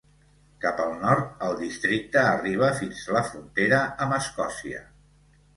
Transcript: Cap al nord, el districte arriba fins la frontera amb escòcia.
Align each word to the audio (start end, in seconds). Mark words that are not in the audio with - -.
Cap 0.63 0.79
al 0.85 0.93
nord, 1.01 1.27
el 1.49 1.53
districte 1.59 2.23
arriba 2.31 2.71
fins 2.81 3.05
la 3.17 3.23
frontera 3.29 3.83
amb 4.07 4.21
escòcia. 4.21 4.83